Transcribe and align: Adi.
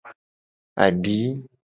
Adi. 0.83 1.19